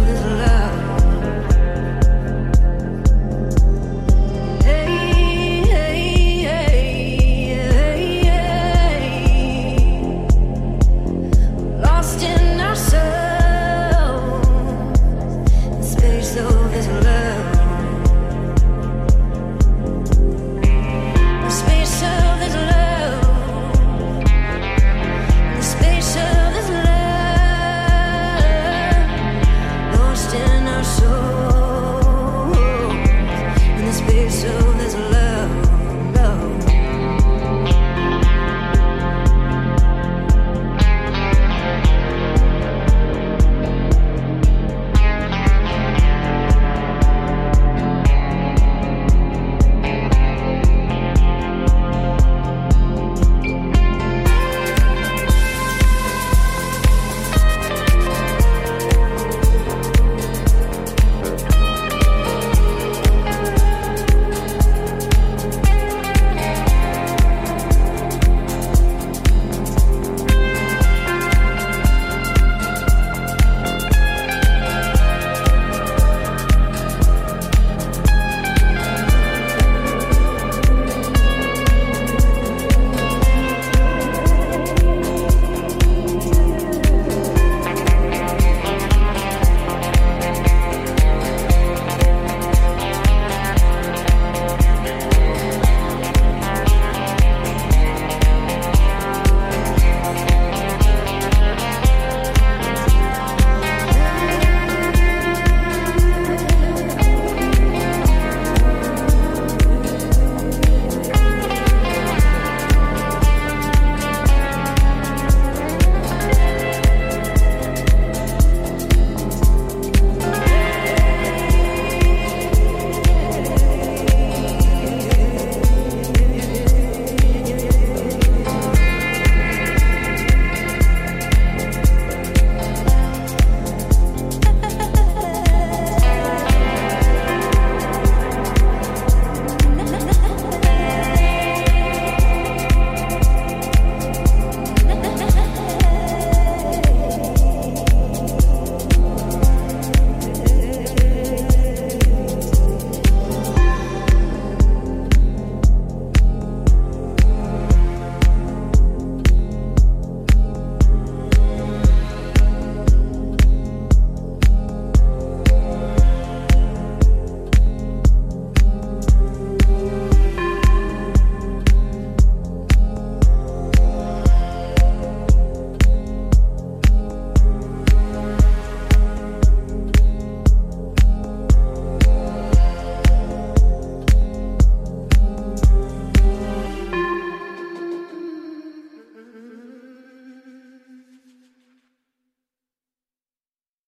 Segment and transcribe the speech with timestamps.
[0.00, 0.91] little love.